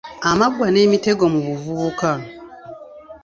Amaggwa 0.29 0.67
n’emitego 0.71 1.23
mu 1.33 1.39
buvubuka. 1.47 2.09